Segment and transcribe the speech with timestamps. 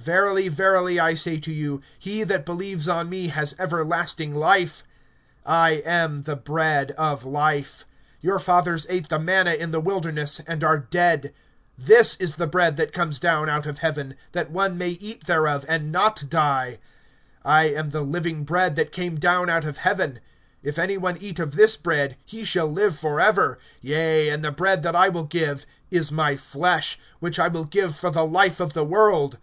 [0.00, 4.84] (47)Verily, verily, I say to you, he that believes on me has everlasting life.
[5.46, 7.86] (48)I am the bread of life.
[8.22, 11.32] (49)Your fathers ate the manna in the wilderness, and are dead.
[11.82, 15.64] (50)This is the bread that comes down out of heaven, that one may eat thereof,
[15.68, 16.78] and not die.
[17.44, 20.20] (51)I am the living bread that came down out of heaven.
[20.62, 24.82] If any one eat of this bread, he shall live forever; yea, and the bread
[24.82, 28.72] that I will give is my flesh, which I will give for the life of
[28.74, 29.38] the world.